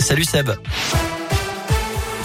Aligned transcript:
Salut 0.00 0.28
Seb. 0.28 0.48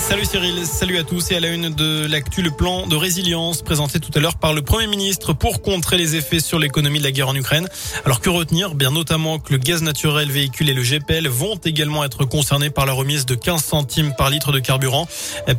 Salut 0.08 0.24
Cyril, 0.24 0.66
salut 0.66 0.98
à 1.00 1.04
tous 1.04 1.32
et 1.32 1.36
à 1.36 1.42
la 1.42 1.50
une 1.50 1.68
de 1.68 2.06
l'actu, 2.06 2.42
le 2.42 2.50
plan 2.50 2.88
de 2.88 2.96
résilience 2.96 3.62
présenté 3.62 4.00
tout 4.00 4.12
à 4.16 4.22
l'heure 4.22 4.38
par 4.38 4.54
le 4.54 4.62
Premier 4.62 4.88
ministre 4.88 5.34
pour 5.34 5.62
contrer 5.62 5.98
les 5.98 6.16
effets 6.16 6.40
sur 6.40 6.60
l'économie 6.60 7.00
de 7.00 7.04
la 7.04 7.12
guerre 7.12 7.28
en 7.28 7.36
Ukraine. 7.36 7.68
Alors 8.06 8.22
que 8.22 8.30
retenir? 8.30 8.74
Bien 8.74 8.90
notamment 8.90 9.38
que 9.38 9.52
le 9.52 9.58
gaz 9.58 9.82
naturel 9.82 10.32
véhicule 10.32 10.70
et 10.70 10.74
le 10.74 10.82
GPL 10.82 11.28
vont 11.28 11.58
également 11.66 12.06
être 12.06 12.24
concernés 12.24 12.70
par 12.70 12.86
la 12.86 12.94
remise 12.94 13.26
de 13.26 13.36
15 13.36 13.62
centimes 13.62 14.14
par 14.18 14.30
litre 14.30 14.54
de 14.54 14.60
carburant. 14.60 15.10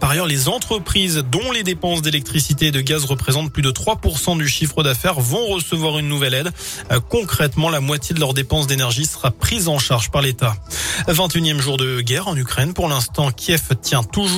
Par 0.01 0.13
ailleurs, 0.13 0.27
les 0.27 0.49
entreprises 0.49 1.23
dont 1.31 1.53
les 1.53 1.63
dépenses 1.63 2.01
d'électricité 2.01 2.69
et 2.69 2.73
de 2.73 2.81
gaz 2.81 3.05
représentent 3.05 3.53
plus 3.53 3.63
de 3.63 3.71
3% 3.71 4.39
du 4.39 4.49
chiffre 4.49 4.83
d'affaires 4.83 5.21
vont 5.21 5.47
recevoir 5.49 5.99
une 5.99 6.09
nouvelle 6.09 6.33
aide. 6.33 6.51
Concrètement, 7.11 7.69
la 7.69 7.81
moitié 7.81 8.15
de 8.15 8.21
leurs 8.21 8.33
dépenses 8.33 8.67
d'énergie 8.67 9.05
sera 9.05 9.31
prise 9.31 9.69
en 9.69 9.79
charge 9.79 10.11
par 10.11 10.23
l'État. 10.23 10.57
21e 11.07 11.61
jour 11.61 11.77
de 11.77 12.01
guerre 12.01 12.29
en 12.29 12.37
Ukraine. 12.37 12.73
Pour 12.73 12.89
l'instant, 12.89 13.31
Kiev 13.31 13.61
tient 13.83 14.03
toujours 14.03 14.38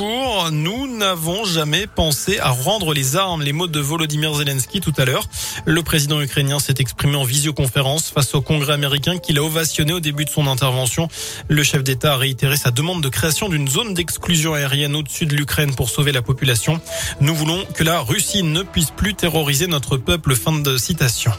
nous 0.51 0.97
n'avons 0.97 1.45
jamais 1.45 1.87
pensé 1.87 2.39
à 2.39 2.51
rendre 2.51 2.95
les 2.95 3.17
armes. 3.17 3.43
Les 3.43 3.53
mots 3.53 3.67
de 3.67 3.81
Volodymyr 3.81 4.35
Zelensky 4.35 4.81
tout 4.81 4.93
à 4.97 5.05
l'heure. 5.05 5.25
Le 5.65 5.83
président 5.83 6.21
ukrainien 6.21 6.59
s'est 6.59 6.75
exprimé 6.79 7.17
en 7.17 7.25
visioconférence 7.25 8.11
face 8.11 8.35
au 8.35 8.41
Congrès 8.41 8.73
américain 8.73 9.19
qu'il 9.19 9.39
a 9.39 9.43
ovationné 9.43 9.93
au 9.93 10.01
début 10.01 10.25
de 10.25 10.31
son 10.31 10.47
intervention. 10.47 11.09
Le 11.49 11.63
chef 11.63 11.83
d'État 11.83 12.15
a 12.15 12.17
réitéré 12.17 12.57
sa 12.57 12.71
demande 12.71 13.03
de 13.03 13.09
création 13.09 13.49
d'une 13.49 13.69
zone 13.69 13.95
d'exclusion 13.95 14.55
aérienne 14.55 14.97
au-dessus 14.97 15.27
de 15.27 15.37
l'Ukraine 15.37 15.75
pour 15.75 15.91
sauver 15.91 16.13
la 16.13 16.23
population. 16.23 16.81
Nous 17.21 17.35
voulons 17.35 17.65
que 17.75 17.85
la 17.85 18.01
Russie 18.01 18.43
ne 18.43 18.63
puisse 18.63 18.91
plus 18.91 19.15
terroriser 19.15 19.67
notre 19.67 19.97
peuple. 19.97 20.35
Fin 20.35 20.59
de 20.59 20.79
citation. 20.79 21.33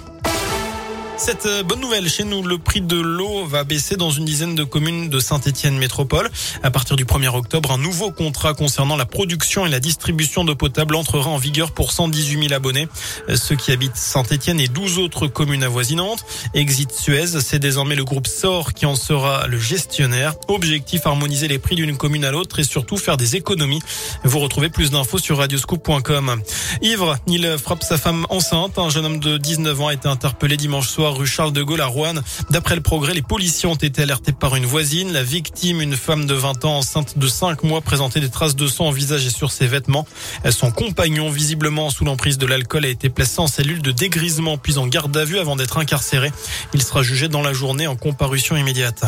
Cette 1.23 1.45
euh, 1.45 1.61
bonne 1.61 1.81
nouvelle 1.81 2.09
chez 2.09 2.23
nous, 2.23 2.41
le 2.41 2.57
prix 2.57 2.81
de 2.81 2.99
l'eau 2.99 3.45
va 3.45 3.63
baisser 3.63 3.95
dans 3.95 4.09
une 4.09 4.25
dizaine 4.25 4.55
de 4.55 4.63
communes 4.63 5.07
de 5.07 5.19
Saint-Étienne 5.19 5.77
Métropole. 5.77 6.27
À 6.63 6.71
partir 6.71 6.95
du 6.95 7.05
1er 7.05 7.27
octobre, 7.27 7.69
un 7.71 7.77
nouveau 7.77 8.09
contrat 8.09 8.55
concernant 8.55 8.95
la 8.95 9.05
production 9.05 9.63
et 9.67 9.69
la 9.69 9.79
distribution 9.79 10.43
d'eau 10.43 10.55
potable 10.55 10.95
entrera 10.95 11.29
en 11.29 11.37
vigueur 11.37 11.73
pour 11.73 11.91
118 11.91 12.47
000 12.47 12.53
abonnés. 12.55 12.87
Euh, 13.29 13.35
ceux 13.35 13.55
qui 13.55 13.71
habitent 13.71 13.97
Saint-Étienne 13.97 14.59
et 14.59 14.67
12 14.67 14.97
autres 14.97 15.27
communes 15.27 15.61
avoisinantes. 15.61 16.25
Exit 16.55 16.91
Suez, 16.91 17.39
c'est 17.39 17.59
désormais 17.59 17.93
le 17.93 18.03
groupe 18.03 18.25
SOR 18.25 18.73
qui 18.73 18.87
en 18.87 18.95
sera 18.95 19.45
le 19.45 19.59
gestionnaire. 19.59 20.33
Objectif 20.47 21.05
harmoniser 21.05 21.47
les 21.47 21.59
prix 21.59 21.75
d'une 21.75 21.97
commune 21.97 22.25
à 22.25 22.31
l'autre 22.31 22.57
et 22.57 22.63
surtout 22.63 22.97
faire 22.97 23.17
des 23.17 23.35
économies. 23.35 23.83
Vous 24.23 24.39
retrouvez 24.39 24.69
plus 24.69 24.89
d'infos 24.89 25.19
sur 25.19 25.37
radioscoop.com. 25.37 26.41
Ivre, 26.81 27.19
il 27.27 27.57
frappe 27.59 27.83
sa 27.83 27.99
femme 27.99 28.25
enceinte. 28.31 28.79
Un 28.79 28.89
jeune 28.89 29.05
homme 29.05 29.19
de 29.19 29.37
19 29.37 29.81
ans 29.81 29.87
a 29.89 29.93
été 29.93 30.07
interpellé 30.07 30.57
dimanche 30.57 30.89
soir 30.89 31.10
rue 31.11 31.27
Charles 31.27 31.53
de 31.53 31.63
Gaulle 31.63 31.81
à 31.81 31.85
Rouen. 31.85 32.15
D'après 32.49 32.75
le 32.75 32.81
progrès, 32.81 33.13
les 33.13 33.21
policiers 33.21 33.67
ont 33.69 33.75
été 33.75 34.01
alertés 34.03 34.31
par 34.31 34.55
une 34.55 34.65
voisine. 34.65 35.11
La 35.11 35.23
victime, 35.23 35.81
une 35.81 35.95
femme 35.95 36.25
de 36.25 36.33
20 36.33 36.65
ans 36.65 36.77
enceinte 36.77 37.17
de 37.17 37.27
5 37.27 37.63
mois, 37.63 37.81
présentait 37.81 38.19
des 38.19 38.29
traces 38.29 38.55
de 38.55 38.67
sang 38.67 38.89
au 38.89 38.91
visage 38.91 39.25
et 39.25 39.29
sur 39.29 39.51
ses 39.51 39.67
vêtements. 39.67 40.07
Son 40.49 40.71
compagnon, 40.71 41.29
visiblement 41.29 41.89
sous 41.89 42.05
l'emprise 42.05 42.37
de 42.37 42.45
l'alcool, 42.45 42.85
a 42.85 42.89
été 42.89 43.09
placé 43.09 43.39
en 43.39 43.47
cellule 43.47 43.81
de 43.81 43.91
dégrisement 43.91 44.57
puis 44.57 44.77
en 44.77 44.87
garde 44.87 45.15
à 45.15 45.25
vue 45.25 45.39
avant 45.39 45.55
d'être 45.55 45.77
incarcéré. 45.77 46.31
Il 46.73 46.81
sera 46.81 47.03
jugé 47.03 47.27
dans 47.27 47.41
la 47.41 47.53
journée 47.53 47.87
en 47.87 47.95
comparution 47.95 48.55
immédiate. 48.55 49.03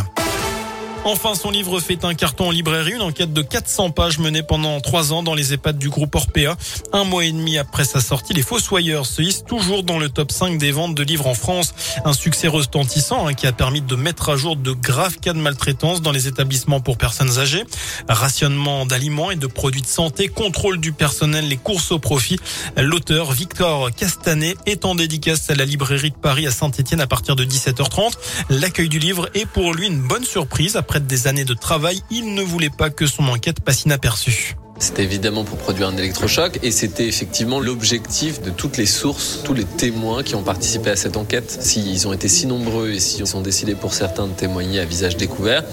Enfin, 1.05 1.35
son 1.35 1.51
livre 1.51 1.81
fait 1.81 2.05
un 2.05 2.13
carton 2.13 2.47
en 2.47 2.51
librairie, 2.51 2.93
une 2.93 3.01
enquête 3.01 3.33
de 3.33 3.41
400 3.41 3.89
pages 3.89 4.19
menée 4.19 4.41
pendant 4.41 4.79
trois 4.79 5.11
ans 5.11 5.21
dans 5.21 5.33
les 5.33 5.53
EHPAD 5.53 5.77
du 5.77 5.89
groupe 5.89 6.15
Orpea. 6.15 6.55
Un 6.93 7.03
mois 7.03 7.25
et 7.25 7.31
demi 7.33 7.57
après 7.57 7.83
sa 7.83 7.99
sortie, 7.99 8.33
les 8.33 8.41
Fossoyeurs 8.41 9.05
se 9.05 9.21
hissent 9.21 9.43
toujours 9.43 9.83
dans 9.83 9.99
le 9.99 10.07
top 10.07 10.31
5 10.31 10.57
des 10.57 10.71
ventes 10.71 10.95
de 10.95 11.03
livres 11.03 11.27
en 11.27 11.33
France. 11.33 11.73
Un 12.05 12.13
succès 12.13 12.47
retentissant 12.47 13.27
hein, 13.27 13.33
qui 13.33 13.47
a 13.47 13.51
permis 13.51 13.81
de 13.81 13.95
mettre 13.97 14.29
à 14.29 14.37
jour 14.37 14.55
de 14.55 14.71
graves 14.71 15.17
cas 15.17 15.33
de 15.33 15.39
maltraitance 15.39 16.01
dans 16.01 16.13
les 16.13 16.29
établissements 16.29 16.79
pour 16.79 16.97
personnes 16.97 17.37
âgées. 17.37 17.65
Rationnement 18.07 18.85
d'aliments 18.85 19.29
et 19.29 19.35
de 19.35 19.47
produits 19.47 19.81
de 19.81 19.87
santé, 19.87 20.29
contrôle 20.29 20.79
du 20.79 20.93
personnel, 20.93 21.49
les 21.49 21.57
courses 21.57 21.91
au 21.91 21.99
profit. 21.99 22.39
L'auteur 22.77 23.33
Victor 23.33 23.91
Castanet 23.93 24.55
est 24.65 24.85
en 24.85 24.95
dédicace 24.95 25.49
à 25.49 25.55
la 25.55 25.65
librairie 25.65 26.11
de 26.11 26.15
Paris 26.15 26.47
à 26.47 26.52
Saint-Etienne 26.52 27.02
à 27.02 27.08
partir 27.08 27.36
de 27.36 27.43
17h30. 27.43 28.13
L'accueil 28.49 28.87
du 28.87 28.99
livre 28.99 29.27
est 29.33 29.45
pour 29.45 29.73
lui 29.73 29.87
une 29.87 30.02
bonne 30.02 30.23
surprise 30.23 30.77
des 30.99 31.27
années 31.27 31.45
de 31.45 31.54
travail, 31.54 32.02
il 32.09 32.33
ne 32.33 32.42
voulait 32.42 32.70
pas 32.70 32.89
que 32.89 33.05
son 33.05 33.27
enquête 33.27 33.61
passe 33.61 33.83
inaperçue. 33.83 34.55
C'était 34.80 35.04
évidemment 35.04 35.43
pour 35.43 35.58
produire 35.58 35.87
un 35.87 35.95
électrochoc 35.95 36.59
et 36.64 36.71
c'était 36.71 37.08
effectivement 37.08 37.59
l'objectif 37.59 38.42
de 38.42 38.49
toutes 38.49 38.77
les 38.77 38.86
sources, 38.86 39.39
tous 39.43 39.54
les 39.54 39.64
témoins 39.64 40.23
qui 40.23 40.36
ont 40.36 40.43
participé 40.43 40.89
à 40.89 40.95
cette 40.95 41.15
enquête. 41.15 41.58
S'ils 41.61 42.08
ont 42.08 42.11
été 42.11 42.27
si 42.27 42.48
nombreux 42.48 42.89
et 42.89 42.99
s'ils 42.99 43.36
ont 43.37 43.42
décidé 43.42 43.76
pour 43.76 43.93
certains 43.93 44.27
de 44.27 44.33
témoigner 44.33 44.80
à 44.80 44.86
visage 44.86 45.15
découvert, 45.15 45.64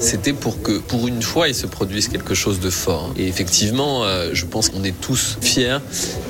c'était 0.00 0.32
pour 0.32 0.62
que 0.62 0.78
pour 0.78 1.06
une 1.06 1.22
fois 1.22 1.48
il 1.48 1.54
se 1.54 1.66
produise 1.66 2.08
quelque 2.08 2.34
chose 2.34 2.58
de 2.58 2.70
fort. 2.70 3.12
Et 3.16 3.28
effectivement, 3.28 4.04
euh, 4.04 4.30
je 4.32 4.46
pense 4.46 4.70
qu'on 4.70 4.82
est 4.84 5.00
tous 5.00 5.38
fiers 5.40 5.78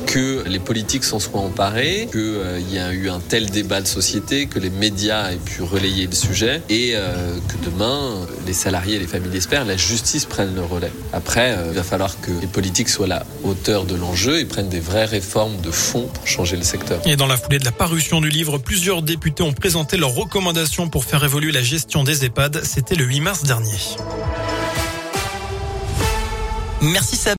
que 0.07 0.45
les 0.47 0.59
politiques 0.59 1.05
s'en 1.05 1.19
soient 1.19 1.41
emparés, 1.41 2.09
qu'il 2.11 2.21
euh, 2.21 2.61
y 2.71 2.79
a 2.79 2.93
eu 2.93 3.09
un 3.09 3.21
tel 3.21 3.51
débat 3.51 3.81
de 3.81 3.87
société, 3.87 4.47
que 4.47 4.59
les 4.59 4.71
médias 4.71 5.33
aient 5.33 5.37
pu 5.37 5.63
relayer 5.63 6.07
le 6.07 6.15
sujet 6.15 6.63
et 6.69 6.93
euh, 6.95 7.37
que 7.49 7.65
demain, 7.65 8.27
les 8.47 8.53
salariés 8.53 8.97
et 8.97 8.99
les 8.99 9.07
familles 9.07 9.31
d'espèrent, 9.31 9.65
la 9.65 9.77
justice 9.77 10.25
prenne 10.25 10.55
le 10.55 10.63
relais. 10.63 10.93
Après, 11.13 11.57
il 11.71 11.75
va 11.75 11.83
falloir 11.83 12.21
que 12.21 12.27
que 12.27 12.33
les 12.41 12.47
politiques 12.47 12.89
soient 12.89 13.07
à 13.07 13.09
la 13.09 13.27
hauteur 13.45 13.85
de 13.85 13.95
l'enjeu 13.95 14.41
et 14.41 14.45
prennent 14.45 14.69
des 14.69 14.81
vraies 14.81 15.05
réformes 15.05 15.61
de 15.61 15.71
fond 15.71 16.09
pour 16.13 16.27
changer 16.27 16.57
le 16.57 16.65
secteur. 16.65 17.01
Et 17.07 17.17
dans 17.17 17.27
la 17.27 17.37
foulée 17.37 17.59
de 17.59 17.65
la 17.65 17.73
parution 17.73 18.21
du 18.21 18.29
livre, 18.29 18.59
plusieurs 18.59 19.03
députés 19.03 19.43
ont 19.43 19.53
présenté 19.53 19.97
leurs 19.97 20.15
recommandations 20.15 20.89
pour 20.89 21.05
faire 21.05 21.23
évoluer 21.25 21.53
la 21.53 21.63
gestion 21.63 22.03
des 22.03 22.25
EHPAD. 22.25 22.63
C'était 22.65 22.97
le 22.97 23.05
8 23.05 23.21
mars 23.21 23.43
dernier. 23.45 23.79
Merci 26.83 27.17
Seb. 27.17 27.35